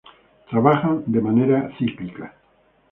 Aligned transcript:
Trabajan 0.49 1.03
de 1.05 1.21
manera 1.21 1.69
cíclica. 1.77 2.33